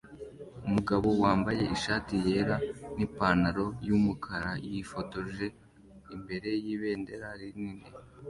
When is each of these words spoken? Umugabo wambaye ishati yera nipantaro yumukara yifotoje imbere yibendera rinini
Umugabo 0.67 1.07
wambaye 1.21 1.63
ishati 1.75 2.13
yera 2.25 2.57
nipantaro 2.95 3.65
yumukara 3.87 4.51
yifotoje 4.69 5.45
imbere 6.15 6.49
yibendera 6.63 7.27
rinini 7.39 7.87